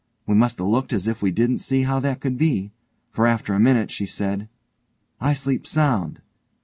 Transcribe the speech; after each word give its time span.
We 0.25 0.33
must 0.33 0.59
'a 0.59 0.63
looked 0.63 0.93
as 0.93 1.05
if 1.05 1.21
we 1.21 1.29
didn't 1.29 1.59
see 1.59 1.83
how 1.83 1.99
that 1.99 2.21
could 2.21 2.35
be, 2.35 2.71
for 3.11 3.27
after 3.27 3.53
a 3.53 3.59
minute 3.59 3.91
she 3.91 4.07
said, 4.07 4.49
'I 5.19 5.33
sleep 5.35 5.67
sound'. 5.67 6.21